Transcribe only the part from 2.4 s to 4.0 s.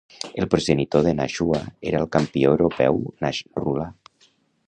europeu Nasrullah.